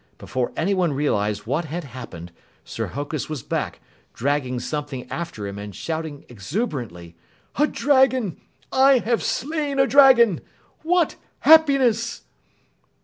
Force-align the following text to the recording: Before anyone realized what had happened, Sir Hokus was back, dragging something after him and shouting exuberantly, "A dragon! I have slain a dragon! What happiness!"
Before 0.17 0.51
anyone 0.57 0.93
realized 0.93 1.45
what 1.45 1.65
had 1.65 1.83
happened, 1.83 2.31
Sir 2.65 2.87
Hokus 2.87 3.29
was 3.29 3.43
back, 3.43 3.79
dragging 4.15 4.59
something 4.59 5.07
after 5.11 5.45
him 5.45 5.59
and 5.59 5.75
shouting 5.75 6.25
exuberantly, 6.27 7.15
"A 7.57 7.67
dragon! 7.67 8.41
I 8.71 8.97
have 8.97 9.21
slain 9.21 9.77
a 9.77 9.85
dragon! 9.85 10.41
What 10.81 11.17
happiness!" 11.41 12.23